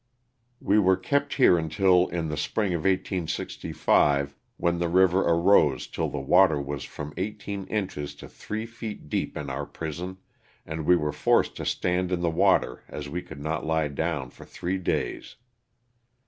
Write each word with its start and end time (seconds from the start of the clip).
We 0.59 0.79
were 0.79 0.97
kept 0.97 1.35
here 1.35 1.59
until 1.59 2.07
in 2.07 2.27
the 2.29 2.35
spring 2.35 2.73
of 2.73 2.85
1865, 2.85 4.35
when 4.57 4.79
the 4.79 4.89
river 4.89 5.19
arose 5.21 5.85
till 5.85 6.09
the 6.09 6.17
water 6.19 6.59
was 6.59 6.83
from 6.83 7.13
eighteen 7.17 7.67
inches 7.67 8.15
to 8.15 8.27
three 8.27 8.65
feet 8.65 9.09
deep 9.09 9.37
in 9.37 9.51
our 9.51 9.67
prison, 9.67 10.17
and 10.65 10.87
we 10.87 10.95
were 10.95 11.11
forced 11.13 11.55
to 11.57 11.65
stand 11.67 12.11
in 12.11 12.21
the 12.21 12.31
water 12.31 12.81
as 12.87 13.09
we 13.09 13.21
could 13.21 13.39
not 13.43 13.63
lie 13.63 13.89
down 13.89 14.31
for 14.31 14.43
three 14.43 14.79
days. 14.79 15.35